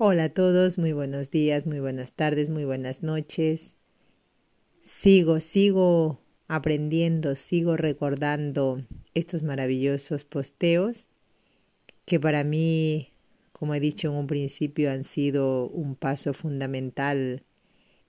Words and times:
Hola 0.00 0.24
a 0.26 0.28
todos, 0.28 0.78
muy 0.78 0.92
buenos 0.92 1.28
días, 1.32 1.66
muy 1.66 1.80
buenas 1.80 2.12
tardes, 2.12 2.50
muy 2.50 2.64
buenas 2.64 3.02
noches. 3.02 3.74
Sigo, 4.84 5.40
sigo 5.40 6.20
aprendiendo, 6.46 7.34
sigo 7.34 7.76
recordando 7.76 8.80
estos 9.14 9.42
maravillosos 9.42 10.24
posteos 10.24 11.08
que 12.04 12.20
para 12.20 12.44
mí, 12.44 13.10
como 13.50 13.74
he 13.74 13.80
dicho 13.80 14.06
en 14.06 14.14
un 14.14 14.28
principio, 14.28 14.92
han 14.92 15.02
sido 15.02 15.66
un 15.66 15.96
paso 15.96 16.32
fundamental 16.32 17.42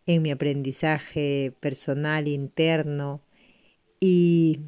en 0.06 0.22
mi 0.22 0.30
aprendizaje 0.30 1.56
personal 1.60 2.28
interno 2.28 3.24
y 4.00 4.60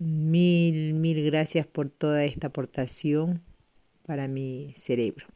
mil, 0.00 0.94
mil 0.94 1.24
gracias 1.24 1.68
por 1.68 1.88
toda 1.88 2.24
esta 2.24 2.48
aportación 2.48 3.42
para 4.04 4.26
mi 4.26 4.74
cerebro. 4.76 5.31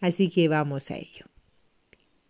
Así 0.00 0.28
que 0.28 0.48
vamos 0.48 0.90
a 0.90 0.96
ello. 0.96 1.26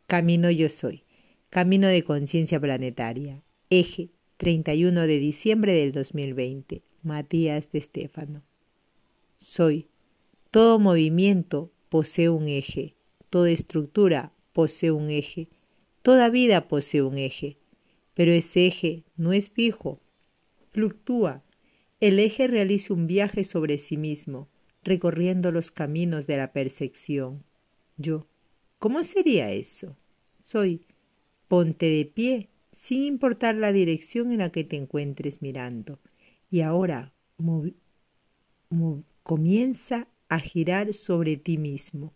Camino 0.06 0.50
yo 0.50 0.68
soy. 0.68 1.02
Camino 1.50 1.88
de 1.88 2.04
conciencia 2.04 2.60
planetaria. 2.60 3.42
Eje 3.70 4.10
31 4.36 5.06
de 5.06 5.18
diciembre 5.18 5.72
del 5.72 5.92
2020. 5.92 6.82
Matías 7.02 7.70
de 7.72 7.78
Estéfano. 7.78 8.42
Soy. 9.38 9.88
Todo 10.50 10.78
movimiento 10.78 11.72
posee 11.88 12.28
un 12.28 12.48
eje. 12.48 12.94
Toda 13.30 13.50
estructura 13.50 14.32
posee 14.52 14.92
un 14.92 15.10
eje. 15.10 15.48
Toda 16.02 16.28
vida 16.30 16.68
posee 16.68 17.02
un 17.02 17.18
eje. 17.18 17.56
Pero 18.14 18.32
ese 18.32 18.66
eje 18.66 19.02
no 19.16 19.32
es 19.32 19.50
fijo. 19.50 20.00
Fluctúa. 20.70 21.42
El 22.00 22.18
eje 22.18 22.46
realiza 22.46 22.94
un 22.94 23.06
viaje 23.06 23.42
sobre 23.44 23.78
sí 23.78 23.96
mismo, 23.96 24.48
recorriendo 24.84 25.50
los 25.50 25.70
caminos 25.70 26.26
de 26.26 26.36
la 26.36 26.52
percepción. 26.52 27.42
Yo, 27.96 28.26
¿cómo 28.78 29.04
sería 29.04 29.52
eso? 29.52 29.96
Soy, 30.42 30.82
ponte 31.48 31.86
de 31.86 32.04
pie, 32.04 32.48
sin 32.72 33.02
importar 33.04 33.54
la 33.54 33.72
dirección 33.72 34.32
en 34.32 34.38
la 34.38 34.52
que 34.52 34.64
te 34.64 34.76
encuentres 34.76 35.40
mirando. 35.40 35.98
Y 36.50 36.60
ahora 36.60 37.12
comienza 39.22 40.08
a 40.28 40.40
girar 40.40 40.92
sobre 40.92 41.36
ti 41.36 41.56
mismo, 41.56 42.12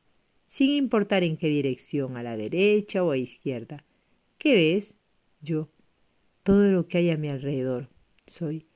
sin 0.47 0.71
importar 0.71 1.23
en 1.23 1.37
qué 1.37 1.49
dirección, 1.49 2.17
a 2.17 2.23
la 2.23 2.37
derecha 2.37 3.03
o 3.03 3.13
a 3.13 3.17
izquierda. 3.17 3.85
¿Qué 4.37 4.55
ves? 4.55 4.99
Yo, 5.41 5.71
todo 6.43 6.71
lo 6.71 6.89
que 6.89 6.99
hay 6.99 7.11
a 7.11 7.17
mi 7.17 7.29
alrededor. 7.29 7.89
Soy. 8.27 8.67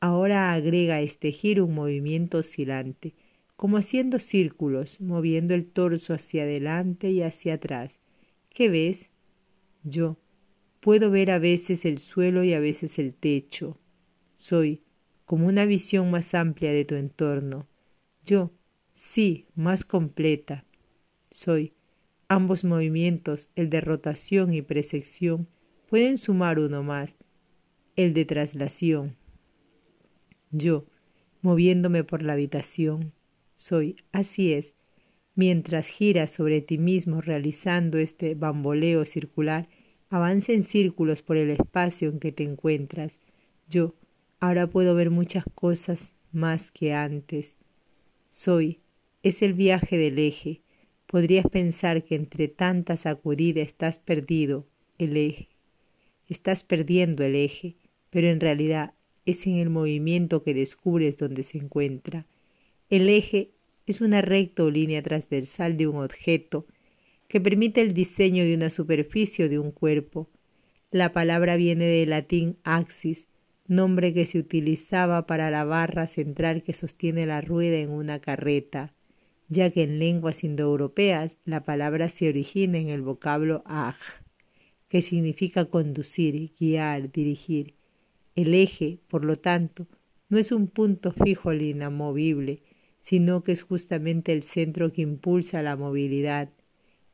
Ahora 0.00 0.52
agrega 0.52 0.96
a 0.96 1.00
este 1.00 1.32
giro 1.32 1.64
un 1.64 1.74
movimiento 1.74 2.38
oscilante 2.38 3.14
como 3.58 3.76
haciendo 3.76 4.20
círculos, 4.20 5.00
moviendo 5.00 5.52
el 5.52 5.66
torso 5.66 6.14
hacia 6.14 6.44
adelante 6.44 7.10
y 7.10 7.22
hacia 7.22 7.54
atrás. 7.54 7.98
¿Qué 8.50 8.68
ves? 8.68 9.10
Yo 9.82 10.16
puedo 10.78 11.10
ver 11.10 11.32
a 11.32 11.40
veces 11.40 11.84
el 11.84 11.98
suelo 11.98 12.44
y 12.44 12.54
a 12.54 12.60
veces 12.60 13.00
el 13.00 13.14
techo. 13.14 13.76
Soy 14.36 14.84
como 15.24 15.48
una 15.48 15.64
visión 15.64 16.08
más 16.08 16.34
amplia 16.34 16.70
de 16.70 16.84
tu 16.84 16.94
entorno. 16.94 17.66
Yo, 18.24 18.52
sí, 18.92 19.48
más 19.56 19.82
completa. 19.82 20.64
Soy. 21.32 21.72
Ambos 22.28 22.62
movimientos, 22.62 23.48
el 23.56 23.70
de 23.70 23.80
rotación 23.80 24.54
y 24.54 24.62
presección, 24.62 25.48
pueden 25.88 26.16
sumar 26.18 26.60
uno 26.60 26.84
más, 26.84 27.16
el 27.96 28.14
de 28.14 28.24
traslación. 28.24 29.16
Yo, 30.52 30.86
moviéndome 31.42 32.04
por 32.04 32.22
la 32.22 32.34
habitación, 32.34 33.14
soy, 33.58 33.96
así 34.12 34.52
es, 34.52 34.74
mientras 35.34 35.88
giras 35.88 36.30
sobre 36.30 36.60
ti 36.62 36.78
mismo 36.78 37.20
realizando 37.20 37.98
este 37.98 38.36
bamboleo 38.36 39.04
circular, 39.04 39.68
avanza 40.08 40.52
en 40.52 40.62
círculos 40.62 41.22
por 41.22 41.36
el 41.36 41.50
espacio 41.50 42.08
en 42.08 42.20
que 42.20 42.30
te 42.30 42.44
encuentras. 42.44 43.18
Yo 43.68 43.94
ahora 44.38 44.68
puedo 44.68 44.94
ver 44.94 45.10
muchas 45.10 45.44
cosas 45.56 46.12
más 46.30 46.70
que 46.70 46.94
antes. 46.94 47.56
Soy, 48.28 48.78
es 49.24 49.42
el 49.42 49.54
viaje 49.54 49.98
del 49.98 50.20
eje. 50.20 50.62
Podrías 51.06 51.46
pensar 51.50 52.04
que 52.04 52.14
entre 52.14 52.46
tanta 52.46 52.96
sacudida 52.96 53.60
estás 53.60 53.98
perdido 53.98 54.68
el 54.98 55.16
eje. 55.16 55.48
Estás 56.28 56.62
perdiendo 56.62 57.24
el 57.24 57.34
eje, 57.34 57.74
pero 58.10 58.28
en 58.28 58.38
realidad 58.38 58.94
es 59.26 59.46
en 59.48 59.56
el 59.56 59.68
movimiento 59.68 60.44
que 60.44 60.54
descubres 60.54 61.16
donde 61.16 61.42
se 61.42 61.58
encuentra. 61.58 62.24
El 62.90 63.10
eje 63.10 63.50
es 63.86 64.00
una 64.00 64.22
recta 64.22 64.64
o 64.64 64.70
línea 64.70 65.02
transversal 65.02 65.76
de 65.76 65.86
un 65.86 65.96
objeto 66.02 66.66
que 67.28 67.38
permite 67.38 67.82
el 67.82 67.92
diseño 67.92 68.44
de 68.44 68.54
una 68.54 68.70
superficie 68.70 69.44
o 69.44 69.48
de 69.50 69.58
un 69.58 69.72
cuerpo. 69.72 70.30
La 70.90 71.12
palabra 71.12 71.56
viene 71.56 71.84
del 71.84 72.08
latín 72.08 72.56
axis, 72.64 73.28
nombre 73.66 74.14
que 74.14 74.24
se 74.24 74.38
utilizaba 74.38 75.26
para 75.26 75.50
la 75.50 75.64
barra 75.64 76.06
central 76.06 76.62
que 76.62 76.72
sostiene 76.72 77.26
la 77.26 77.42
rueda 77.42 77.76
en 77.76 77.90
una 77.90 78.20
carreta, 78.20 78.94
ya 79.50 79.70
que 79.70 79.82
en 79.82 79.98
lenguas 79.98 80.42
indoeuropeas 80.42 81.36
la 81.44 81.64
palabra 81.64 82.08
se 82.08 82.30
origina 82.30 82.78
en 82.78 82.88
el 82.88 83.02
vocablo 83.02 83.62
aj, 83.66 83.98
que 84.88 85.02
significa 85.02 85.66
conducir, 85.66 86.52
guiar, 86.58 87.12
dirigir. 87.12 87.74
El 88.34 88.54
eje, 88.54 89.00
por 89.08 89.26
lo 89.26 89.36
tanto, 89.36 89.86
no 90.30 90.38
es 90.38 90.52
un 90.52 90.68
punto 90.68 91.12
fijo 91.12 91.50
al 91.50 91.60
inamovible, 91.60 92.62
sino 93.00 93.42
que 93.42 93.52
es 93.52 93.62
justamente 93.62 94.32
el 94.32 94.42
centro 94.42 94.92
que 94.92 95.02
impulsa 95.02 95.62
la 95.62 95.76
movilidad. 95.76 96.50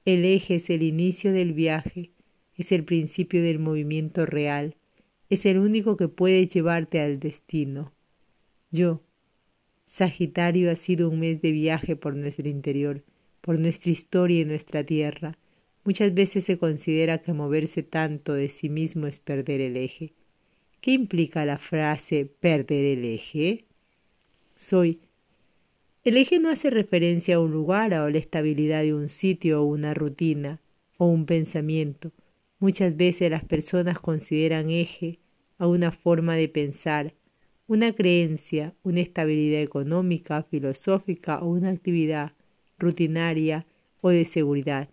El 0.05 0.25
eje 0.25 0.57
es 0.57 0.71
el 0.71 0.83
inicio 0.83 1.33
del 1.33 1.53
viaje, 1.53 2.11
es 2.57 2.73
el 2.73 2.85
principio 2.85 3.43
del 3.43 3.59
movimiento 3.59 4.27
real, 4.27 4.77
es 5.31 5.47
el 5.47 5.59
único 5.59 5.97
que 5.97 6.09
puede 6.09 6.47
llevarte 6.47 7.01
al 7.01 7.19
destino. 7.19 7.93
Yo, 8.71 9.03
Sagitario, 9.85 10.71
ha 10.71 10.77
sido 10.77 11.09
un 11.09 11.21
mes 11.21 11.43
de 11.43 11.53
viaje 11.53 11.97
por 11.97 12.15
nuestro 12.17 12.49
interior, 12.49 13.05
por 13.41 13.59
nuestra 13.59 13.91
historia 13.91 14.41
y 14.41 14.45
nuestra 14.45 14.85
tierra. 14.85 15.39
Muchas 15.85 16.15
veces 16.15 16.45
se 16.45 16.59
considera 16.59 17.19
que 17.19 17.33
moverse 17.33 17.83
tanto 17.83 18.33
de 18.33 18.49
sí 18.49 18.69
mismo 18.69 19.07
es 19.07 19.21
perder 19.21 19.61
el 19.61 19.77
eje. 19.77 20.15
¿Qué 20.81 20.93
implica 20.93 21.45
la 21.45 21.59
frase 21.59 22.27
perder 22.27 22.85
el 22.85 23.05
eje? 23.05 23.65
Soy. 24.55 25.01
El 26.05 26.19
eje 26.19 26.39
no 26.39 26.51
hace 26.51 26.69
referencia 26.69 27.37
a 27.37 27.41
un 27.41 27.51
lugar, 27.51 27.95
o 27.95 28.05
a 28.05 28.11
la 28.11 28.19
estabilidad 28.19 28.83
de 28.83 28.93
un 28.93 29.09
sitio 29.09 29.63
o 29.63 29.65
una 29.65 29.95
rutina 29.95 30.61
o 30.99 31.07
un 31.07 31.25
pensamiento. 31.25 32.13
Muchas 32.59 32.95
veces 32.99 33.31
las 33.31 33.43
personas 33.43 33.99
consideran 33.99 34.69
eje 34.69 35.19
a 35.57 35.67
una 35.67 35.93
forma 35.93 36.37
de 36.37 36.51
pensar, 36.51 37.15
una 37.67 37.95
creencia, 37.95 38.75
una 38.83 39.01
estabilidad 39.01 39.63
económica, 39.63 40.43
filosófica 40.43 41.39
o 41.39 41.49
una 41.49 41.71
actividad 41.71 42.33
rutinaria 42.79 43.65
o 44.03 44.11
de 44.11 44.27
seguridad. 44.27 44.91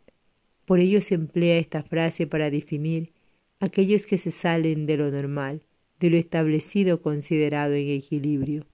Por 0.63 0.79
ello 0.79 1.01
se 1.01 1.15
emplea 1.15 1.57
esta 1.57 1.83
frase 1.83 2.25
para 2.25 2.49
definir 2.49 3.11
aquellos 3.59 4.05
que 4.05 4.17
se 4.17 4.31
salen 4.31 4.85
de 4.85 4.95
lo 4.95 5.11
normal, 5.11 5.63
de 5.99 6.09
lo 6.09 6.15
establecido 6.15 7.01
considerado 7.01 7.73
en 7.73 7.89
equilibrio. 7.89 8.70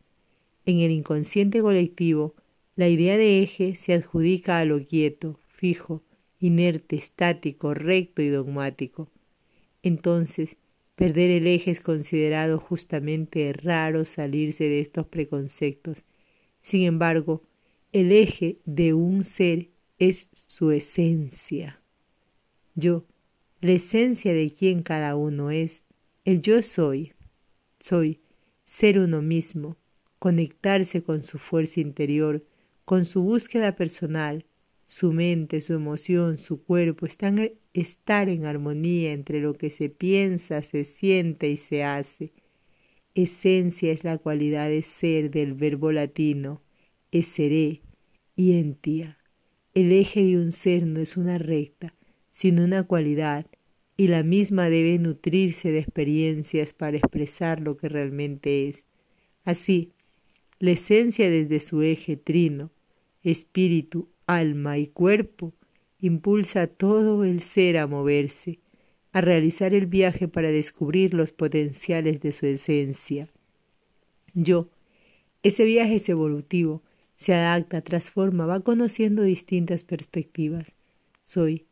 En 0.68 0.82
el 0.82 0.92
inconsciente 0.92 1.62
colectivo, 1.62 2.36
la 2.76 2.90
idea 2.90 3.16
de 3.16 3.42
eje 3.42 3.76
se 3.76 3.94
adjudica 3.94 4.60
a 4.60 4.66
lo 4.66 4.86
quieto, 4.86 5.40
fijo, 5.48 6.04
inerte, 6.42 6.98
estático, 6.98 7.74
recto 7.74 8.22
y 8.22 8.28
dogmático. 8.28 9.10
Entonces, 9.82 10.58
perder 10.98 11.32
el 11.32 11.48
eje 11.48 11.72
es 11.72 11.80
considerado 11.80 12.60
justamente 12.60 13.54
raro 13.54 14.04
salirse 14.04 14.66
de 14.66 14.82
estos 14.82 15.08
preconceptos. 15.08 16.04
Sin 16.60 16.84
embargo, 16.84 17.44
el 17.94 18.12
eje 18.12 18.58
de 18.66 18.94
un 18.94 19.24
ser 19.24 19.70
es 20.00 20.28
su 20.34 20.72
esencia. 20.72 21.82
Yo, 22.76 23.06
la 23.62 23.72
esencia 23.72 24.34
de 24.34 24.52
quien 24.52 24.84
cada 24.84 25.16
uno 25.16 25.50
es, 25.50 25.86
el 26.26 26.42
yo 26.42 26.62
soy, 26.62 27.14
soy 27.80 28.20
ser 28.66 29.00
uno 29.00 29.22
mismo, 29.22 29.78
conectarse 30.20 31.04
con 31.04 31.24
su 31.24 31.38
fuerza 31.40 31.80
interior, 31.80 32.46
con 32.86 33.06
su 33.06 33.22
búsqueda 33.22 33.76
personal, 33.76 34.46
su 34.86 35.12
mente, 35.12 35.62
su 35.62 35.74
emoción, 35.74 36.38
su 36.38 36.64
cuerpo, 36.64 37.06
estar 37.06 38.30
en 38.30 38.46
armonía 38.46 39.12
entre 39.12 39.42
lo 39.42 39.54
que 39.54 39.70
se 39.70 39.90
piensa, 39.90 40.62
se 40.62 40.86
siente 40.86 41.50
y 41.50 41.58
se 41.58 41.84
hace. 41.84 42.32
Esencia 43.14 43.92
es 43.92 44.04
la 44.04 44.18
cualidad 44.18 44.70
de 44.70 44.84
ser 44.84 45.32
del 45.32 45.54
verbo 45.54 45.92
latino, 45.92 46.62
seré 47.24 47.82
y 48.36 48.54
entia. 48.54 49.18
El 49.74 49.92
eje 49.92 50.24
de 50.24 50.38
un 50.38 50.52
ser 50.52 50.86
no 50.86 51.00
es 51.00 51.18
una 51.18 51.38
recta, 51.38 51.94
sino 52.30 52.64
una 52.64 52.84
cualidad, 52.84 53.48
y 53.96 54.08
la 54.08 54.22
misma 54.22 54.70
debe 54.70 55.00
nutrirse 55.00 55.72
de 55.72 55.80
experiencias 55.80 56.74
para 56.74 56.98
expresar 56.98 57.62
lo 57.62 57.78
que 57.78 57.90
realmente 57.90 58.68
es. 58.68 58.86
Así, 59.44 59.94
la 60.60 60.72
esencia 60.72 61.30
desde 61.30 61.60
su 61.60 61.82
eje 61.82 62.18
trino, 62.18 62.72
espíritu, 63.24 64.10
alma 64.26 64.78
y 64.78 64.88
cuerpo, 64.88 65.54
impulsa 66.00 66.64
a 66.64 66.68
todo 66.68 67.24
el 67.24 67.42
ser 67.42 67.78
a 67.78 67.88
moverse, 67.88 68.60
a 69.12 69.22
realizar 69.22 69.74
el 69.74 69.86
viaje 69.86 70.28
para 70.28 70.50
descubrir 70.50 71.14
los 71.14 71.32
potenciales 71.32 72.22
de 72.22 72.32
su 72.32 72.46
esencia. 72.46 73.30
Yo, 74.34 74.70
ese 75.44 75.66
viaje 75.66 75.96
es 75.96 76.10
evolutivo, 76.10 76.84
se 77.16 77.34
adapta, 77.34 77.82
transforma, 77.82 78.46
va 78.46 78.60
conociendo 78.60 79.24
distintas 79.24 79.84
perspectivas. 79.84 80.74
Soy. 81.22 81.66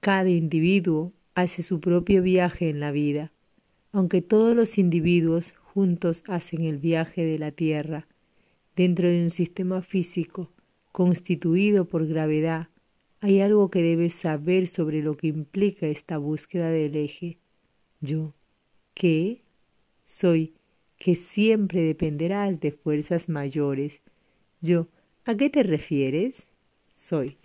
Cada 0.00 0.30
individuo 0.30 1.12
hace 1.34 1.62
su 1.62 1.80
propio 1.80 2.22
viaje 2.22 2.70
en 2.70 2.80
la 2.80 2.90
vida, 2.90 3.32
aunque 3.92 4.22
todos 4.22 4.56
los 4.56 4.78
individuos 4.78 5.52
juntos 5.52 6.24
hacen 6.26 6.64
el 6.64 6.78
viaje 6.78 7.24
de 7.24 7.38
la 7.38 7.50
Tierra, 7.52 8.08
dentro 8.76 9.08
de 9.08 9.22
un 9.22 9.30
sistema 9.30 9.82
físico 9.82 10.50
constituido 10.92 11.86
por 11.86 12.06
gravedad, 12.06 12.68
hay 13.20 13.40
algo 13.40 13.70
que 13.70 13.82
debes 13.82 14.14
saber 14.14 14.66
sobre 14.66 15.02
lo 15.02 15.16
que 15.16 15.28
implica 15.28 15.86
esta 15.86 16.16
búsqueda 16.16 16.70
del 16.70 16.96
eje. 16.96 17.38
Yo, 18.00 18.34
¿qué? 18.94 19.42
Soy, 20.06 20.54
que 20.96 21.16
siempre 21.16 21.82
dependerás 21.82 22.58
de 22.60 22.72
fuerzas 22.72 23.28
mayores. 23.28 24.00
Yo, 24.60 24.88
¿a 25.24 25.36
qué 25.36 25.50
te 25.50 25.62
refieres? 25.62 26.46
Soy. 26.94 27.36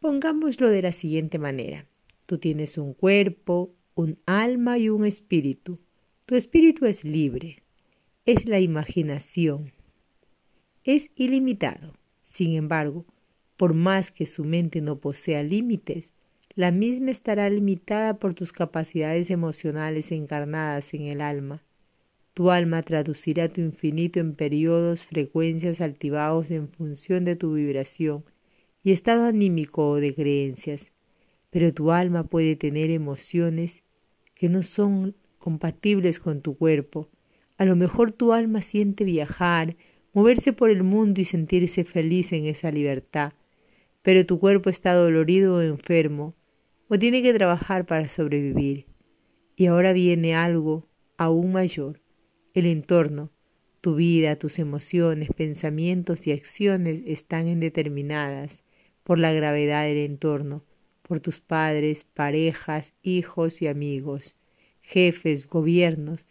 Pongámoslo 0.00 0.68
de 0.70 0.82
la 0.82 0.92
siguiente 0.92 1.38
manera. 1.38 1.86
Tú 2.26 2.38
tienes 2.38 2.78
un 2.78 2.94
cuerpo, 2.94 3.74
un 3.94 4.18
alma 4.26 4.78
y 4.78 4.88
un 4.88 5.04
espíritu. 5.04 5.78
Tu 6.26 6.36
espíritu 6.36 6.86
es 6.86 7.04
libre, 7.04 7.62
es 8.24 8.46
la 8.46 8.58
imaginación, 8.60 9.72
es 10.84 11.10
ilimitado. 11.16 11.94
Sin 12.22 12.54
embargo, 12.56 13.04
por 13.56 13.74
más 13.74 14.10
que 14.10 14.26
su 14.26 14.44
mente 14.44 14.80
no 14.80 14.98
posea 14.98 15.42
límites, 15.42 16.10
la 16.54 16.70
misma 16.70 17.10
estará 17.10 17.50
limitada 17.50 18.18
por 18.18 18.34
tus 18.34 18.52
capacidades 18.52 19.30
emocionales 19.30 20.12
encarnadas 20.12 20.94
en 20.94 21.02
el 21.02 21.20
alma. 21.20 21.62
Tu 22.34 22.50
alma 22.50 22.82
traducirá 22.82 23.48
tu 23.48 23.60
infinito 23.60 24.20
en 24.20 24.34
periodos, 24.34 25.04
frecuencias, 25.04 25.80
altibajos 25.80 26.50
en 26.50 26.68
función 26.68 27.24
de 27.24 27.36
tu 27.36 27.54
vibración 27.54 28.24
y 28.82 28.92
estado 28.92 29.24
anímico 29.24 29.88
o 29.88 29.96
de 29.96 30.14
creencias. 30.14 30.92
Pero 31.50 31.72
tu 31.72 31.92
alma 31.92 32.24
puede 32.24 32.56
tener 32.56 32.90
emociones 32.90 33.84
que 34.34 34.48
no 34.48 34.62
son 34.62 35.14
compatibles 35.38 36.18
con 36.18 36.40
tu 36.42 36.56
cuerpo. 36.56 37.08
A 37.56 37.64
lo 37.64 37.76
mejor 37.76 38.10
tu 38.10 38.32
alma 38.32 38.62
siente 38.62 39.04
viajar, 39.04 39.76
moverse 40.14 40.52
por 40.52 40.70
el 40.70 40.84
mundo 40.84 41.20
y 41.20 41.24
sentirse 41.24 41.84
feliz 41.84 42.32
en 42.32 42.46
esa 42.46 42.70
libertad, 42.70 43.32
pero 44.02 44.24
tu 44.24 44.38
cuerpo 44.38 44.70
está 44.70 44.94
dolorido 44.94 45.56
o 45.56 45.60
enfermo, 45.60 46.34
o 46.88 46.98
tiene 46.98 47.22
que 47.22 47.34
trabajar 47.34 47.84
para 47.84 48.08
sobrevivir. 48.08 48.86
Y 49.56 49.66
ahora 49.66 49.92
viene 49.92 50.34
algo 50.34 50.88
aún 51.16 51.52
mayor, 51.52 52.00
el 52.54 52.66
entorno. 52.66 53.30
Tu 53.80 53.96
vida, 53.96 54.36
tus 54.36 54.58
emociones, 54.58 55.28
pensamientos 55.36 56.26
y 56.26 56.32
acciones 56.32 57.02
están 57.06 57.48
indeterminadas 57.48 58.62
por 59.02 59.18
la 59.18 59.32
gravedad 59.32 59.84
del 59.84 59.98
entorno, 59.98 60.64
por 61.02 61.20
tus 61.20 61.40
padres, 61.40 62.04
parejas, 62.04 62.94
hijos 63.02 63.60
y 63.60 63.66
amigos, 63.66 64.36
jefes, 64.80 65.46
gobiernos, 65.46 66.26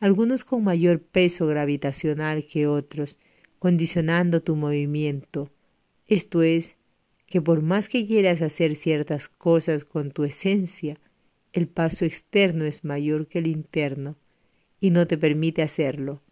algunos 0.00 0.44
con 0.44 0.64
mayor 0.64 1.02
peso 1.02 1.46
gravitacional 1.46 2.44
que 2.46 2.66
otros, 2.66 3.18
condicionando 3.58 4.42
tu 4.42 4.56
movimiento. 4.56 5.50
Esto 6.06 6.42
es, 6.42 6.76
que 7.26 7.42
por 7.42 7.62
más 7.62 7.88
que 7.88 8.06
quieras 8.06 8.40
hacer 8.40 8.74
ciertas 8.74 9.28
cosas 9.28 9.84
con 9.84 10.10
tu 10.10 10.24
esencia, 10.24 10.98
el 11.52 11.68
paso 11.68 12.04
externo 12.04 12.64
es 12.64 12.84
mayor 12.84 13.26
que 13.26 13.38
el 13.38 13.46
interno 13.46 14.16
y 14.80 14.90
no 14.90 15.06
te 15.06 15.18
permite 15.18 15.62
hacerlo. 15.62 16.22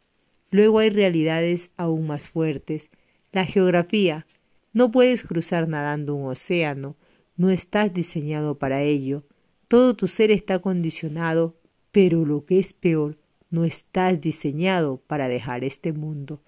Luego 0.50 0.78
hay 0.78 0.90
realidades 0.90 1.70
aún 1.76 2.06
más 2.06 2.28
fuertes. 2.28 2.90
La 3.32 3.44
geografía. 3.44 4.26
No 4.72 4.90
puedes 4.90 5.22
cruzar 5.22 5.68
nadando 5.68 6.14
un 6.14 6.30
océano, 6.30 6.96
no 7.36 7.50
estás 7.50 7.92
diseñado 7.92 8.58
para 8.58 8.82
ello. 8.82 9.24
Todo 9.68 9.94
tu 9.96 10.06
ser 10.06 10.30
está 10.30 10.60
condicionado, 10.60 11.56
pero 11.92 12.24
lo 12.24 12.44
que 12.44 12.58
es 12.58 12.72
peor, 12.72 13.18
no 13.50 13.64
estás 13.64 14.20
diseñado 14.20 14.98
para 15.06 15.28
dejar 15.28 15.64
este 15.64 15.92
mundo. 15.92 16.40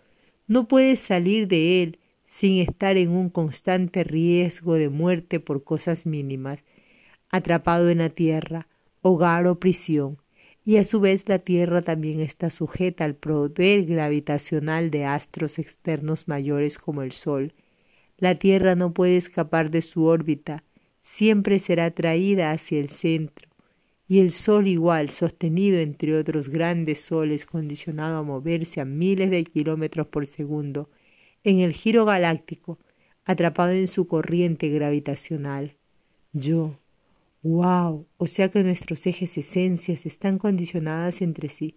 No 0.48 0.66
puedes 0.66 1.00
salir 1.00 1.46
de 1.46 1.82
él 1.82 1.98
sin 2.26 2.58
estar 2.58 2.96
en 2.96 3.10
un 3.10 3.28
constante 3.28 4.02
riesgo 4.02 4.74
de 4.74 4.88
muerte 4.88 5.40
por 5.40 5.62
cosas 5.62 6.06
mínimas, 6.06 6.64
atrapado 7.28 7.90
en 7.90 7.98
la 7.98 8.08
tierra, 8.08 8.66
hogar 9.02 9.46
o 9.46 9.60
prisión, 9.60 10.16
y 10.64 10.78
a 10.78 10.84
su 10.84 11.00
vez 11.00 11.28
la 11.28 11.38
tierra 11.38 11.82
también 11.82 12.20
está 12.20 12.48
sujeta 12.48 13.04
al 13.04 13.14
poder 13.14 13.84
gravitacional 13.84 14.90
de 14.90 15.04
astros 15.04 15.58
externos 15.58 16.28
mayores 16.28 16.78
como 16.78 17.02
el 17.02 17.12
Sol. 17.12 17.52
La 18.16 18.34
tierra 18.36 18.74
no 18.74 18.94
puede 18.94 19.18
escapar 19.18 19.70
de 19.70 19.82
su 19.82 20.04
órbita, 20.04 20.64
siempre 21.02 21.58
será 21.58 21.86
atraída 21.86 22.52
hacia 22.52 22.80
el 22.80 22.88
centro, 22.88 23.47
y 24.08 24.20
el 24.20 24.32
Sol 24.32 24.66
igual, 24.66 25.10
sostenido 25.10 25.78
entre 25.78 26.16
otros 26.16 26.48
grandes 26.48 27.02
soles, 27.02 27.44
condicionado 27.44 28.16
a 28.18 28.22
moverse 28.22 28.80
a 28.80 28.86
miles 28.86 29.30
de 29.30 29.44
kilómetros 29.44 30.06
por 30.08 30.26
segundo, 30.26 30.90
en 31.44 31.60
el 31.60 31.72
giro 31.74 32.06
galáctico, 32.06 32.78
atrapado 33.24 33.72
en 33.72 33.86
su 33.86 34.06
corriente 34.06 34.70
gravitacional. 34.70 35.76
Yo, 36.32 36.78
wow, 37.42 38.06
o 38.16 38.26
sea 38.26 38.48
que 38.48 38.64
nuestros 38.64 39.06
ejes 39.06 39.36
esencias 39.36 40.06
están 40.06 40.38
condicionadas 40.38 41.20
entre 41.22 41.50
sí. 41.50 41.76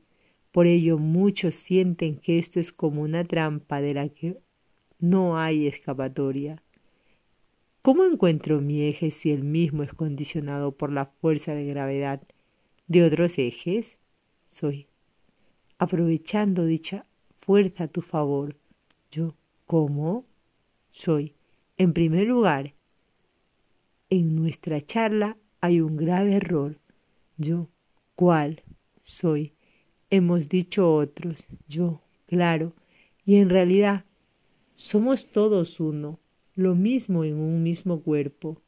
Por 0.52 0.68
ello 0.68 0.98
muchos 0.98 1.56
sienten 1.56 2.18
que 2.18 2.40
esto 2.40 2.60
es 2.60 2.72
como 2.72 3.02
una 3.02 3.26
trampa 3.26 3.82
de 3.82 3.94
la 3.94 4.10
que 4.10 4.38
no 5.00 5.38
hay 5.38 5.68
escapatoria. 5.68 6.64
¿Cómo 7.82 8.06
encuentro 8.06 8.62
mi 8.62 8.84
eje 8.84 9.10
si 9.10 9.32
el 9.32 9.44
mismo 9.44 9.82
es 9.82 9.92
condicionado 9.92 10.72
por 10.72 10.92
la 10.92 11.08
fuerza 11.08 11.56
de 11.56 11.66
gravedad 11.66 12.22
de 12.86 13.04
otros 13.04 13.40
ejes? 13.40 13.98
Soy. 14.50 14.86
Aprovechando 15.80 16.66
dicha 16.66 17.08
fuerza 17.40 17.86
a 17.86 17.88
tu 17.88 18.04
favor, 18.04 18.56
yo, 19.10 19.36
¿cómo? 19.66 20.26
Soy. 20.92 21.34
En 21.80 21.94
primer 21.94 22.28
lugar, 22.28 22.76
en 24.12 24.36
nuestra 24.36 24.80
charla 24.82 25.38
hay 25.60 25.82
un 25.82 25.98
grave 25.98 26.36
error. 26.36 26.78
Yo, 27.38 27.68
¿cuál? 28.14 28.62
Soy. 29.02 29.54
Hemos 30.12 30.50
dicho 30.50 30.94
otros. 30.94 31.48
Yo, 31.68 32.04
claro. 32.28 32.76
Y 33.26 33.38
en 33.38 33.50
realidad, 33.50 34.06
somos 34.76 35.32
todos 35.32 35.80
uno 35.80 36.21
lo 36.56 36.76
mismo 36.76 37.24
en 37.24 37.36
un 37.36 37.64
mismo 37.64 38.02
cuerpo. 38.02 38.62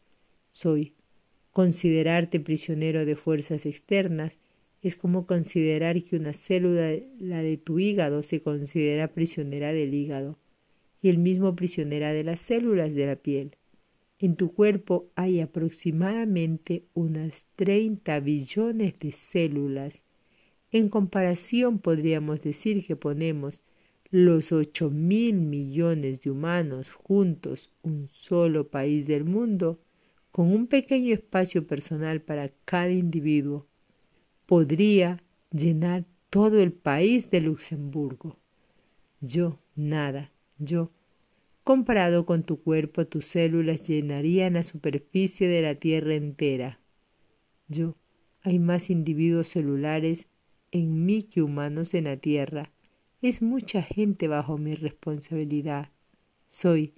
Soy. 0.52 0.94
Considerarte 1.52 2.40
prisionero 2.40 3.06
de 3.06 3.16
fuerzas 3.16 3.66
externas 3.66 4.40
es 4.82 4.96
como 4.96 5.28
considerar 5.28 6.04
que 6.04 6.16
una 6.16 6.34
célula, 6.34 6.98
la 7.20 7.42
de 7.42 7.58
tu 7.58 7.80
hígado, 7.80 8.24
se 8.24 8.42
considera 8.42 9.14
prisionera 9.14 9.72
del 9.72 9.94
hígado 9.94 10.40
y 11.02 11.10
el 11.10 11.18
mismo 11.18 11.56
prisionera 11.56 12.14
de 12.14 12.24
las 12.24 12.40
células 12.40 12.94
de 12.94 13.06
la 13.06 13.16
piel. 13.16 13.58
En 14.20 14.36
tu 14.36 14.54
cuerpo 14.54 15.10
hay 15.16 15.42
aproximadamente 15.42 16.86
unas 16.94 17.46
30 17.56 18.20
billones 18.22 18.98
de 19.00 19.12
células. 19.12 20.02
En 20.72 20.90
comparación 20.90 21.80
podríamos 21.80 22.42
decir 22.42 22.86
que 22.86 22.96
ponemos 22.96 23.62
los 24.14 24.52
ocho 24.52 24.92
mil 24.92 25.34
millones 25.34 26.22
de 26.22 26.30
humanos 26.30 26.92
juntos, 26.92 27.72
un 27.82 28.08
solo 28.08 28.68
país 28.68 29.08
del 29.08 29.24
mundo, 29.24 29.80
con 30.32 30.54
un 30.54 30.68
pequeño 30.68 31.16
espacio 31.16 31.66
personal 31.66 32.22
para 32.22 32.50
cada 32.64 32.92
individuo, 32.92 33.66
podría 34.46 35.24
llenar 35.52 36.06
todo 36.30 36.62
el 36.62 36.74
país 36.74 37.32
de 37.32 37.42
Luxemburgo. 37.42 38.38
Yo, 39.20 39.58
nada, 39.76 40.32
yo. 40.60 40.92
Comparado 41.64 42.28
con 42.28 42.44
tu 42.44 42.62
cuerpo, 42.62 43.08
tus 43.08 43.26
células 43.26 43.82
llenarían 43.82 44.54
la 44.54 44.64
superficie 44.64 45.48
de 45.48 45.64
la 45.64 45.74
Tierra 45.74 46.14
entera. 46.14 46.80
Yo, 47.68 47.96
hay 48.44 48.60
más 48.60 48.92
individuos 48.92 49.48
celulares 49.48 50.28
en 50.70 51.04
mí 51.04 51.24
que 51.24 51.42
humanos 51.42 51.96
en 51.96 52.04
la 52.04 52.18
Tierra 52.18 52.73
es 53.30 53.42
mucha 53.42 53.82
gente 53.82 54.28
bajo 54.28 54.58
mi 54.58 54.74
responsabilidad. 54.74 55.90
Soy, 56.50 56.94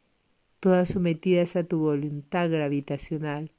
todas 0.60 0.90
sometidas 0.90 1.56
a 1.56 1.64
tu 1.64 1.78
voluntad 1.78 2.50
gravitacional. 2.50 3.52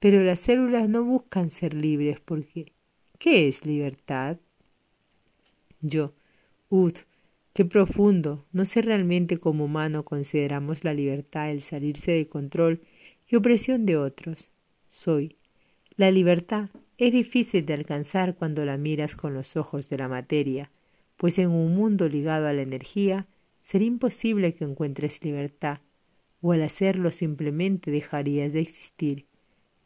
Pero 0.00 0.22
las 0.22 0.40
células 0.40 0.88
no 0.88 1.04
buscan 1.04 1.50
ser 1.50 1.74
libres 1.74 2.18
porque 2.20 2.72
¿qué 3.18 3.48
es 3.48 3.66
libertad? 3.66 4.38
Yo, 5.82 6.14
ut, 6.70 6.98
qué 7.52 7.64
profundo. 7.64 8.46
No 8.52 8.64
sé 8.64 8.80
realmente 8.80 9.38
como 9.38 9.66
humano 9.66 10.04
consideramos 10.04 10.82
la 10.82 10.94
libertad 10.94 11.50
el 11.50 11.60
salirse 11.60 12.12
de 12.12 12.26
control 12.26 12.80
y 13.28 13.36
opresión 13.36 13.84
de 13.84 13.98
otros. 13.98 14.50
Soy. 14.88 15.36
La 15.96 16.10
libertad 16.10 16.70
es 16.96 17.12
difícil 17.12 17.66
de 17.66 17.74
alcanzar 17.74 18.34
cuando 18.34 18.64
la 18.64 18.78
miras 18.78 19.14
con 19.14 19.34
los 19.34 19.56
ojos 19.56 19.90
de 19.90 19.98
la 19.98 20.08
materia, 20.08 20.70
pues 21.16 21.38
en 21.38 21.50
un 21.50 21.74
mundo 21.74 22.08
ligado 22.08 22.46
a 22.46 22.52
la 22.52 22.62
energía 22.62 23.26
sería 23.62 23.88
imposible 23.88 24.54
que 24.54 24.64
encuentres 24.64 25.24
libertad, 25.24 25.80
o 26.40 26.52
al 26.52 26.62
hacerlo 26.62 27.10
simplemente 27.10 27.90
dejarías 27.90 28.52
de 28.52 28.60
existir, 28.60 29.26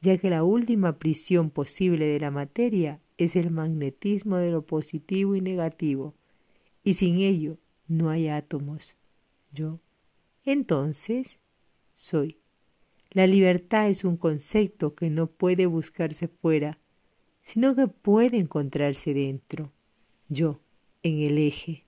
ya 0.01 0.19
que 0.19 0.31
la 0.31 0.45
última 0.45 0.99
prisión 0.99 1.51
posible 1.51 2.07
de 2.07 2.19
la 2.19 2.31
materia 2.31 3.01
es 3.17 3.37
el 3.37 3.51
magnetismo 3.51 4.37
de 4.37 4.51
lo 4.51 4.67
positivo 4.67 5.37
y 5.37 5.41
negativo, 5.41 6.15
y 6.83 6.95
sin 6.95 7.19
ello 7.19 7.59
no 7.87 8.11
hay 8.11 8.29
átomos. 8.29 8.97
Yo, 9.53 9.81
entonces, 10.45 11.39
soy. 11.95 12.39
La 13.11 13.27
libertad 13.27 13.89
es 13.89 14.05
un 14.05 14.17
concepto 14.17 14.95
que 14.95 15.11
no 15.11 15.27
puede 15.27 15.67
buscarse 15.67 16.29
fuera, 16.29 16.79
sino 17.43 17.75
que 17.75 17.89
puede 17.89 18.39
encontrarse 18.39 19.13
dentro. 19.13 19.73
Yo, 20.29 20.61
en 21.03 21.21
el 21.21 21.39
eje. 21.39 21.85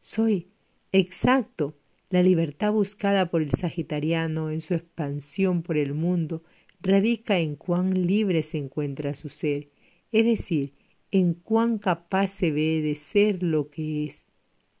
Soy, 0.00 0.48
exacto, 0.92 1.74
la 2.10 2.22
libertad 2.22 2.72
buscada 2.72 3.30
por 3.30 3.42
el 3.42 3.50
sagitariano 3.50 4.50
en 4.50 4.60
su 4.60 4.74
expansión 4.74 5.62
por 5.62 5.76
el 5.76 5.94
mundo 5.94 6.42
radica 6.80 7.38
en 7.38 7.56
cuán 7.56 8.06
libre 8.06 8.42
se 8.42 8.58
encuentra 8.58 9.14
su 9.14 9.30
ser, 9.30 9.70
es 10.12 10.24
decir, 10.24 10.74
en 11.10 11.34
cuán 11.34 11.78
capaz 11.78 12.28
se 12.28 12.50
ve 12.50 12.82
de 12.82 12.94
ser 12.94 13.42
lo 13.42 13.68
que 13.68 14.04
es. 14.04 14.26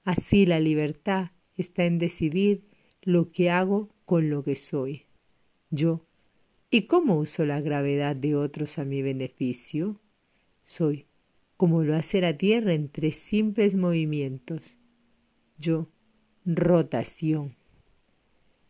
Así 0.04 0.46
la 0.46 0.60
libertad 0.60 1.30
está 1.56 1.84
en 1.84 1.98
decidir 1.98 2.64
lo 3.02 3.30
que 3.30 3.50
hago 3.50 3.88
con 4.04 4.30
lo 4.30 4.42
que 4.42 4.56
soy. 4.56 5.06
Yo. 5.70 6.04
¿Y 6.70 6.82
cómo 6.82 7.18
uso 7.18 7.44
la 7.44 7.60
gravedad 7.60 8.16
de 8.16 8.34
otros 8.34 8.78
a 8.78 8.84
mi 8.84 9.00
beneficio? 9.00 10.00
Soy, 10.64 11.06
como 11.56 11.82
lo 11.82 11.94
hace 11.94 12.20
la 12.20 12.36
Tierra 12.36 12.74
en 12.74 12.88
tres 12.88 13.16
simples 13.16 13.74
movimientos. 13.74 14.78
Yo 15.58 15.88
rotación. 16.44 17.56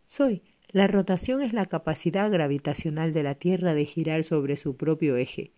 Soy. 0.06 0.42
La 0.68 0.88
rotación 0.88 1.40
es 1.40 1.52
la 1.52 1.66
capacidad 1.66 2.30
gravitacional 2.32 3.12
de 3.12 3.22
la 3.22 3.36
Tierra 3.36 3.74
de 3.74 3.84
girar 3.84 4.24
sobre 4.24 4.56
su 4.56 4.76
propio 4.76 5.16
eje, 5.16 5.52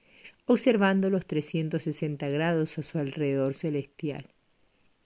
observando 0.44 1.08
los 1.08 1.24
360 1.26 2.28
grados 2.28 2.78
a 2.78 2.82
su 2.82 2.98
alrededor 2.98 3.54
celestial. 3.54 4.26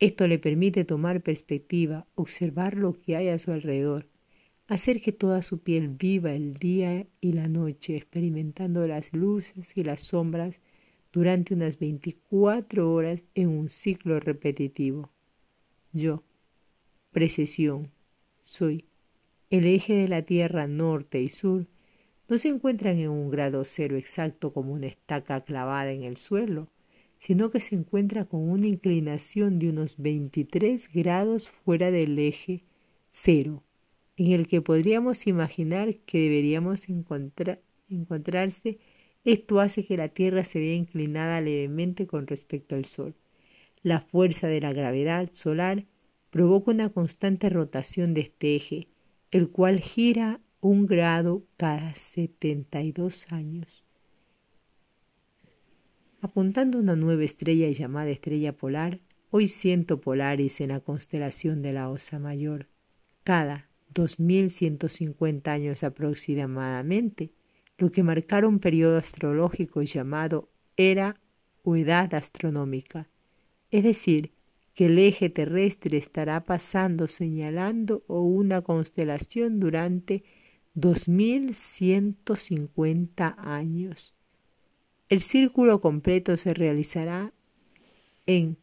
Esto 0.00 0.26
le 0.26 0.38
permite 0.38 0.84
tomar 0.84 1.20
perspectiva, 1.20 2.06
observar 2.16 2.76
lo 2.76 2.94
que 2.94 3.16
hay 3.16 3.28
a 3.28 3.38
su 3.38 3.52
alrededor, 3.52 4.08
hacer 4.66 5.00
que 5.00 5.12
toda 5.12 5.42
su 5.42 5.62
piel 5.62 5.88
viva 5.88 6.32
el 6.32 6.54
día 6.54 7.06
y 7.20 7.32
la 7.32 7.48
noche, 7.48 7.96
experimentando 7.96 8.86
las 8.88 9.12
luces 9.12 9.76
y 9.76 9.84
las 9.84 10.00
sombras 10.00 10.60
durante 11.12 11.54
unas 11.54 11.78
24 11.78 12.92
horas 12.92 13.24
en 13.34 13.48
un 13.48 13.70
ciclo 13.70 14.20
repetitivo. 14.20 15.10
Yo, 15.92 16.22
precesión. 17.10 17.90
Soy. 18.42 18.84
El 19.50 19.66
eje 19.66 19.94
de 19.94 20.08
la 20.08 20.22
Tierra 20.22 20.66
norte 20.66 21.20
y 21.20 21.28
sur 21.28 21.66
no 22.28 22.38
se 22.38 22.48
encuentran 22.48 22.98
en 22.98 23.10
un 23.10 23.30
grado 23.30 23.64
cero 23.64 23.96
exacto 23.96 24.52
como 24.52 24.72
una 24.72 24.86
estaca 24.86 25.40
clavada 25.40 25.90
en 25.90 26.04
el 26.04 26.16
suelo, 26.16 26.68
sino 27.18 27.50
que 27.50 27.60
se 27.60 27.74
encuentra 27.74 28.24
con 28.24 28.48
una 28.48 28.68
inclinación 28.68 29.58
de 29.58 29.70
unos 29.70 29.98
23 29.98 30.88
grados 30.92 31.50
fuera 31.50 31.90
del 31.90 32.16
eje 32.18 32.62
cero, 33.10 33.64
en 34.16 34.30
el 34.32 34.46
que 34.46 34.62
podríamos 34.62 35.26
imaginar 35.26 35.96
que 36.06 36.18
deberíamos 36.18 36.86
encontrarse. 37.88 38.78
Esto 39.24 39.60
hace 39.60 39.84
que 39.84 39.96
la 39.96 40.08
Tierra 40.08 40.44
se 40.44 40.58
vea 40.58 40.74
inclinada 40.74 41.40
levemente 41.40 42.06
con 42.06 42.26
respecto 42.26 42.74
al 42.74 42.84
Sol. 42.86 43.14
La 43.82 44.00
fuerza 44.00 44.48
de 44.48 44.60
la 44.60 44.72
gravedad 44.72 45.30
solar 45.32 45.84
provoca 46.30 46.70
una 46.70 46.90
constante 46.90 47.48
rotación 47.50 48.14
de 48.14 48.22
este 48.22 48.56
eje, 48.56 48.88
el 49.30 49.50
cual 49.50 49.80
gira 49.80 50.40
un 50.60 50.86
grado 50.86 51.44
cada 51.56 51.94
72 51.94 53.30
años. 53.32 53.84
Apuntando 56.20 56.78
a 56.78 56.82
una 56.82 56.96
nueva 56.96 57.24
estrella 57.24 57.70
llamada 57.70 58.10
estrella 58.10 58.54
polar, 58.54 59.00
hoy 59.30 59.48
siento 59.48 60.00
Polaris 60.00 60.60
en 60.60 60.68
la 60.68 60.80
constelación 60.80 61.62
de 61.62 61.72
la 61.72 61.88
Osa 61.88 62.18
Mayor. 62.18 62.68
Cada 63.24 63.70
2150 63.94 65.50
años 65.50 65.82
aproximadamente, 65.82 67.32
lo 67.80 67.90
que 67.90 68.02
marcará 68.02 68.46
un 68.46 68.58
periodo 68.58 68.98
astrológico 68.98 69.80
llamado 69.82 70.50
era 70.76 71.18
o 71.62 71.76
edad 71.76 72.12
astronómica, 72.14 73.08
es 73.70 73.84
decir, 73.84 74.32
que 74.74 74.84
el 74.86 74.98
eje 74.98 75.28
terrestre 75.30 75.96
estará 75.96 76.44
pasando 76.44 77.08
señalando 77.08 78.02
o 78.06 78.20
una 78.20 78.60
constelación 78.60 79.60
durante 79.60 80.24
2150 80.74 83.34
años. 83.38 84.12
El 85.08 85.22
círculo 85.22 85.80
completo 85.80 86.36
se 86.36 86.52
realizará 86.54 87.32
en 88.26 88.58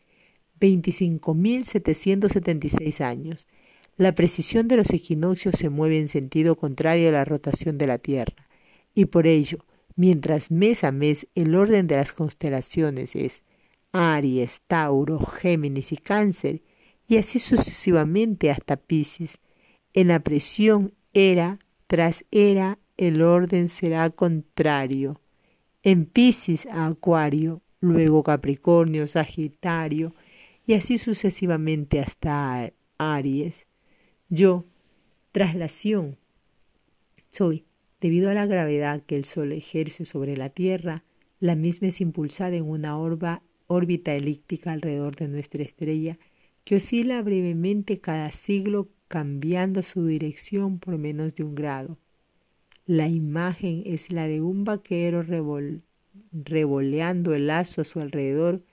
25.776 0.59 3.01
años. 3.01 3.47
La 3.97 4.15
precisión 4.15 4.67
de 4.67 4.77
los 4.77 4.91
equinoccios 4.91 5.55
se 5.55 5.69
mueve 5.69 6.00
en 6.00 6.07
sentido 6.07 6.55
contrario 6.55 7.09
a 7.09 7.13
la 7.13 7.25
rotación 7.25 7.77
de 7.77 7.88
la 7.88 7.97
Tierra, 7.97 8.47
y 8.98 9.06
por 9.06 9.27
ello, 9.27 9.60
mientras 9.96 10.50
mes 10.50 10.84
a 10.84 10.92
mes 10.92 11.27
el 11.36 11.54
orden 11.54 11.86
de 11.86 11.98
las 11.98 12.13
constelaciones 12.13 13.16
es 13.16 13.44
Aries, 13.92 14.62
Tauro, 14.66 15.20
Géminis 15.20 15.92
y 15.92 15.98
Cáncer, 15.98 16.63
y 17.08 17.18
así 17.18 17.38
sucesivamente 17.38 18.50
hasta 18.50 18.75
Piscis. 18.75 19.39
En 19.94 20.08
la 20.08 20.22
presión 20.22 20.96
era 21.13 21.60
tras 21.86 22.25
era 22.32 22.80
el 22.98 23.22
orden 23.22 23.70
será 23.70 24.10
contrario. 24.10 25.22
En 25.84 26.08
Piscis 26.08 26.66
a 26.66 26.88
Acuario, 26.88 27.62
luego 27.82 28.24
Capricornio, 28.24 29.06
Sagitario, 29.06 30.16
y 30.66 30.74
así 30.74 30.98
sucesivamente 30.98 32.00
hasta 32.00 32.74
Aries. 32.98 33.68
Yo, 34.27 34.66
traslación, 35.34 36.18
soy, 37.30 37.66
debido 38.01 38.30
a 38.30 38.34
la 38.34 38.46
gravedad 38.46 39.01
que 39.04 39.16
el 39.16 39.25
Sol 39.25 39.51
ejerce 39.51 40.06
sobre 40.06 40.38
la 40.38 40.50
Tierra, 40.50 41.04
la 41.39 41.56
misma 41.56 41.89
es 41.89 42.01
impulsada 42.01 42.56
en 42.56 42.63
una 42.63 42.98
orba 42.98 43.44
órbita 43.68 44.13
elíptica 44.13 44.72
alrededor 44.72 45.16
de 45.16 45.27
nuestra 45.27 45.63
estrella 45.63 46.18
que 46.63 46.77
oscila 46.77 47.22
brevemente 47.22 48.00
cada 48.00 48.32
siglo 48.32 48.89
cambiando 49.08 49.84
su 49.84 50.06
dirección 50.06 50.80
por 50.80 50.98
menos 50.98 51.36
de 51.36 51.44
un 51.44 51.56
grado. 51.56 51.98
La 52.86 53.08
imagen 53.08 53.84
es 53.86 54.12
la 54.12 54.27
de 54.27 54.42
un 54.42 54.63
vaquero 54.63 55.24
revoleando 56.32 57.34
el 57.34 57.48
lazo 57.48 57.82
a 57.82 57.86
su 57.86 58.00
alrededor 58.00 58.63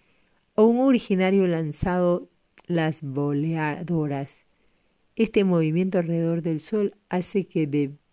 o 0.54 0.64
un 0.64 0.78
originario 0.78 1.46
lanzado 1.46 2.30
las 2.66 3.02
boleadoras. 3.02 4.44
Este 5.16 5.44
movimiento 5.44 5.98
alrededor 5.98 6.42
del 6.42 6.60
Sol 6.60 6.96
hace 7.08 7.46
que 7.46 7.66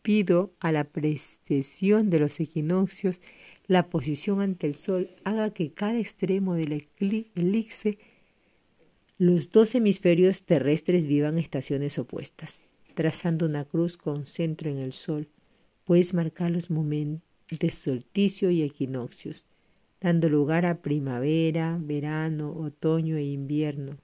debido 0.04 0.54
a 0.60 0.72
la 0.72 0.86
precesión 0.86 2.10
de 2.10 2.20
los 2.20 2.40
equinoccios 2.40 3.22
la 3.68 3.90
posición 3.90 4.42
ante 4.42 4.68
el 4.68 4.76
Sol 4.76 5.10
haga 5.24 5.54
que 5.54 5.72
cada 5.72 6.00
extremo 6.00 6.56
del 6.56 6.88
elixir 7.36 8.00
los 9.18 9.52
dos 9.52 9.76
hemisferios 9.76 10.44
terrestres 10.44 11.06
vivan 11.06 11.38
estaciones 11.38 12.00
opuestas. 12.00 12.60
Trazando 12.96 13.46
una 13.46 13.66
cruz 13.66 13.96
con 13.96 14.26
centro 14.26 14.70
en 14.70 14.80
el 14.80 14.94
Sol, 14.94 15.30
puedes 15.86 16.14
marcar 16.14 16.52
los 16.52 16.72
momentos 16.72 17.22
de 17.52 17.70
solsticio 17.70 18.50
y 18.50 18.64
equinoccios, 18.64 19.46
dando 20.02 20.28
lugar 20.28 20.66
a 20.66 20.82
primavera, 20.82 21.78
verano, 21.80 22.52
otoño 22.52 23.16
e 23.18 23.24
invierno, 23.24 23.98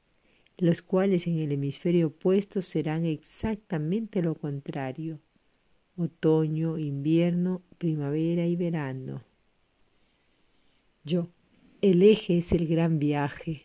los 0.57 0.81
cuales 0.81 1.27
en 1.27 1.39
el 1.39 1.51
hemisferio 1.51 2.07
opuesto 2.07 2.61
serán 2.61 3.05
exactamente 3.05 4.21
lo 4.21 4.35
contrario. 4.35 5.19
Otoño, 5.99 6.77
invierno, 6.77 7.63
primavera 7.79 8.45
y 8.45 8.55
verano. 8.55 9.23
Yo, 11.03 11.29
el 11.81 12.03
eje 12.03 12.37
es 12.37 12.51
el 12.51 12.67
gran 12.67 12.99
viaje. 12.99 13.63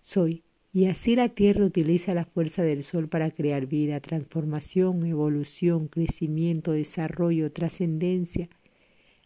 Soy, 0.00 0.44
y 0.72 0.84
así 0.84 1.16
la 1.16 1.30
Tierra 1.30 1.64
utiliza 1.64 2.14
la 2.14 2.26
fuerza 2.26 2.62
del 2.62 2.84
Sol 2.84 3.08
para 3.08 3.32
crear 3.32 3.66
vida, 3.66 3.98
transformación, 3.98 5.04
evolución, 5.04 5.88
crecimiento, 5.88 6.70
desarrollo, 6.70 7.50
trascendencia. 7.50 8.48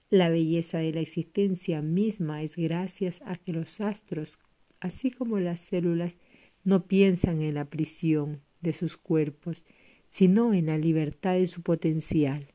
La 0.08 0.30
belleza 0.30 0.78
de 0.78 0.94
la 0.94 1.00
existencia 1.00 1.82
misma 1.82 2.42
es 2.42 2.56
gracias 2.56 3.20
a 3.26 3.36
que 3.36 3.52
los 3.52 3.82
astros, 3.82 4.38
así 4.80 5.10
como 5.10 5.38
las 5.38 5.60
células, 5.60 6.16
no 6.64 6.86
piensan 6.86 7.42
en 7.42 7.54
la 7.54 7.66
prisión 7.66 8.40
de 8.62 8.72
sus 8.72 8.96
cuerpos, 8.96 9.66
sino 10.08 10.54
en 10.54 10.66
la 10.66 10.78
libertad 10.78 11.34
de 11.34 11.46
su 11.46 11.62
potencial. 11.62 12.48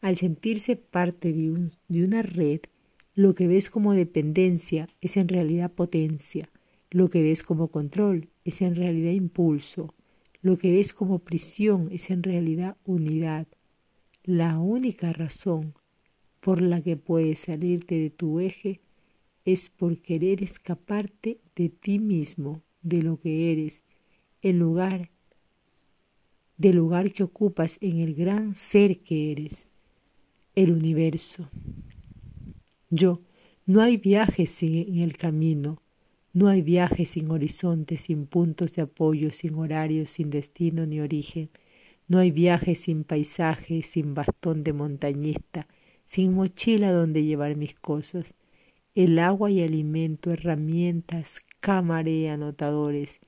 Al 0.00 0.16
sentirse 0.16 0.76
parte 0.76 1.32
de, 1.32 1.70
de 1.88 2.04
una 2.04 2.22
red, 2.22 2.60
lo 3.14 3.34
que 3.34 3.46
ves 3.46 3.70
como 3.70 3.94
dependencia 3.94 4.88
es 5.00 5.16
en 5.16 5.28
realidad 5.28 5.72
potencia. 5.72 6.50
Lo 6.90 7.08
que 7.08 7.22
ves 7.22 7.42
como 7.42 7.68
control 7.68 8.28
es 8.44 8.60
en 8.60 8.74
realidad 8.74 9.12
impulso. 9.12 9.94
Lo 10.42 10.58
que 10.58 10.72
ves 10.72 10.92
como 10.92 11.20
prisión 11.20 11.88
es 11.90 12.10
en 12.10 12.22
realidad 12.22 12.76
unidad. 12.84 13.46
La 14.24 14.58
única 14.58 15.12
razón 15.12 15.74
por 16.40 16.60
la 16.60 16.82
que 16.82 16.96
puedes 16.96 17.40
salirte 17.40 17.94
de 17.94 18.10
tu 18.10 18.40
eje 18.40 18.80
es 19.44 19.70
por 19.70 19.98
querer 20.02 20.42
escaparte 20.42 21.40
de 21.56 21.68
ti 21.68 21.98
mismo, 21.98 22.62
de 22.82 23.02
lo 23.02 23.16
que 23.16 23.52
eres, 23.52 23.84
en 24.42 24.58
lugar 24.58 25.10
del 26.56 26.76
lugar 26.76 27.12
que 27.12 27.22
ocupas 27.22 27.78
en 27.80 28.00
el 28.00 28.14
gran 28.14 28.54
ser 28.54 29.00
que 29.00 29.32
eres, 29.32 29.66
el 30.54 30.72
universo. 30.72 31.48
Yo, 32.90 33.20
no 33.66 33.80
hay 33.80 33.96
viajes 33.96 34.62
en 34.62 34.98
el 34.98 35.16
camino, 35.16 35.80
no 36.32 36.48
hay 36.48 36.62
viajes 36.62 37.10
sin 37.10 37.30
horizontes, 37.30 38.02
sin 38.02 38.26
puntos 38.26 38.72
de 38.74 38.82
apoyo, 38.82 39.30
sin 39.30 39.54
horarios, 39.54 40.10
sin 40.10 40.30
destino 40.30 40.84
ni 40.84 41.00
origen. 41.00 41.48
No 42.08 42.18
hay 42.18 42.30
viajes 42.30 42.80
sin 42.80 43.04
paisaje, 43.04 43.82
sin 43.82 44.14
bastón 44.14 44.64
de 44.64 44.72
montañista, 44.72 45.66
sin 46.04 46.34
mochila 46.34 46.92
donde 46.92 47.24
llevar 47.24 47.56
mis 47.56 47.74
cosas. 47.74 48.34
El 48.94 49.18
agua 49.18 49.50
y 49.50 49.62
alimento, 49.62 50.30
herramientas, 50.30 51.40
cámara 51.60 52.10
y 52.10 52.26
anotadores. 52.26 53.20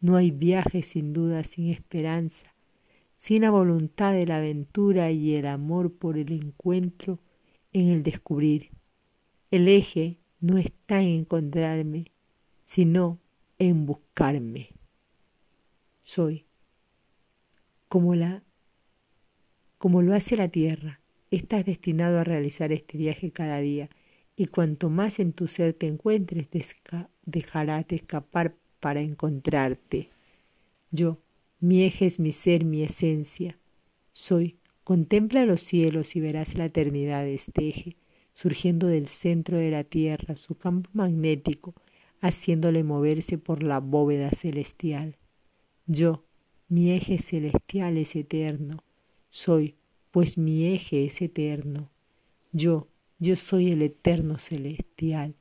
No 0.00 0.16
hay 0.16 0.30
viajes 0.30 0.86
sin 0.86 1.12
duda, 1.12 1.44
sin 1.44 1.68
esperanza, 1.68 2.51
sin 3.22 3.42
la 3.42 3.50
voluntad 3.50 4.12
de 4.14 4.26
la 4.26 4.38
aventura 4.38 5.12
y 5.12 5.34
el 5.36 5.46
amor 5.46 5.92
por 5.92 6.18
el 6.18 6.32
encuentro 6.32 7.20
en 7.72 7.88
el 7.88 8.02
descubrir. 8.02 8.70
El 9.52 9.68
eje 9.68 10.18
no 10.40 10.58
está 10.58 11.00
en 11.00 11.20
encontrarme, 11.20 12.06
sino 12.64 13.20
en 13.60 13.86
buscarme. 13.86 14.70
Soy 16.02 16.46
como 17.88 18.16
la 18.16 18.42
como 19.78 20.02
lo 20.02 20.14
hace 20.14 20.36
la 20.36 20.48
tierra. 20.48 21.00
Estás 21.30 21.64
destinado 21.64 22.18
a 22.18 22.24
realizar 22.24 22.72
este 22.72 22.98
viaje 22.98 23.30
cada 23.30 23.60
día 23.60 23.88
y 24.34 24.46
cuanto 24.46 24.90
más 24.90 25.20
en 25.20 25.32
tu 25.32 25.46
ser 25.46 25.74
te 25.74 25.86
encuentres 25.86 26.48
dejarás 27.24 27.86
de 27.86 27.96
escapar 27.96 28.56
para 28.80 29.00
encontrarte. 29.00 30.10
Yo, 30.90 31.18
mi 31.62 31.84
eje 31.84 32.06
es 32.06 32.18
mi 32.18 32.32
ser, 32.32 32.64
mi 32.64 32.82
esencia. 32.82 33.56
Soy. 34.12 34.56
Contempla 34.84 35.46
los 35.46 35.62
cielos 35.62 36.16
y 36.16 36.20
verás 36.20 36.56
la 36.56 36.64
eternidad 36.64 37.22
de 37.22 37.34
este 37.34 37.68
eje, 37.68 37.96
surgiendo 38.34 38.88
del 38.88 39.06
centro 39.06 39.56
de 39.58 39.70
la 39.70 39.84
tierra, 39.84 40.34
su 40.34 40.56
campo 40.56 40.90
magnético, 40.92 41.74
haciéndole 42.20 42.82
moverse 42.82 43.38
por 43.38 43.62
la 43.62 43.78
bóveda 43.78 44.30
celestial. 44.30 45.18
Yo, 45.86 46.24
mi 46.68 46.90
eje 46.90 47.18
celestial 47.18 47.96
es 47.96 48.16
eterno, 48.16 48.82
soy, 49.30 49.76
pues 50.10 50.36
mi 50.36 50.66
eje 50.74 51.04
es 51.04 51.22
eterno. 51.22 51.88
Yo, 52.50 52.88
yo 53.20 53.36
soy 53.36 53.70
el 53.70 53.82
eterno 53.82 54.38
celestial, 54.38 55.36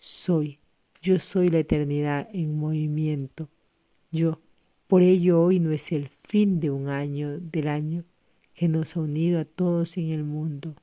soy, 0.00 0.58
yo 1.00 1.20
soy 1.20 1.48
la 1.48 1.60
eternidad 1.60 2.28
en 2.32 2.58
movimiento. 2.58 3.48
Yo, 4.10 4.40
por 4.94 5.02
ello 5.02 5.42
hoy 5.42 5.58
no 5.58 5.72
es 5.72 5.90
el 5.90 6.08
fin 6.22 6.60
de 6.60 6.70
un 6.70 6.88
año 6.88 7.40
del 7.40 7.66
año 7.66 8.04
que 8.54 8.68
nos 8.68 8.96
ha 8.96 9.00
unido 9.00 9.40
a 9.40 9.44
todos 9.44 9.96
en 9.96 10.10
el 10.10 10.22
mundo. 10.22 10.76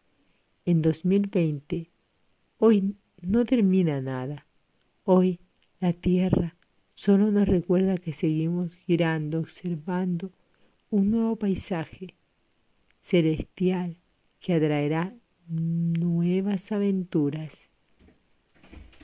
En 0.65 0.81
2020, 0.81 1.89
hoy 2.57 2.97
no 3.21 3.45
termina 3.45 4.01
nada 4.01 4.45
Hoy 5.05 5.39
la 5.79 5.93
Tierra 5.93 6.57
solo 6.93 7.31
nos 7.31 7.47
recuerda 7.47 7.97
que 7.97 8.11
seguimos 8.11 8.75
girando, 8.75 9.39
observando 9.39 10.29
un 10.89 11.11
nuevo 11.11 11.37
paisaje 11.37 12.15
celestial 12.99 13.95
que 14.41 14.55
atraerá 14.55 15.15
nuevas 15.47 16.69
aventuras. 16.73 17.69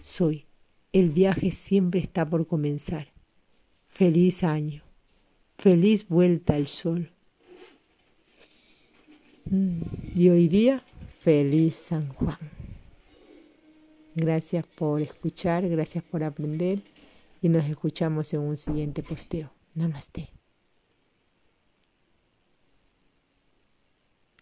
Soy. 0.03 0.47
El 0.91 1.11
viaje 1.11 1.51
siempre 1.51 2.01
está 2.01 2.29
por 2.29 2.45
comenzar. 2.45 3.13
Feliz 3.87 4.43
año. 4.43 4.86
Feliz 5.57 6.07
vuelta 6.07 6.55
al 6.55 6.67
sol. 6.67 7.11
Mm, 9.45 9.81
y 10.15 10.29
hoy 10.29 10.47
día, 10.47 10.83
feliz 11.21 11.75
San 11.75 12.09
Juan. 12.09 12.37
Gracias 14.13 14.65
por 14.67 15.01
escuchar, 15.01 15.67
gracias 15.67 16.03
por 16.03 16.23
aprender 16.23 16.81
y 17.41 17.49
nos 17.49 17.65
escuchamos 17.65 18.33
en 18.33 18.41
un 18.41 18.57
siguiente 18.57 19.03
posteo. 19.03 19.51
Namaste. 19.73 20.36